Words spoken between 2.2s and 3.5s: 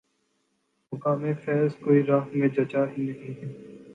میں جچا ہی نہیں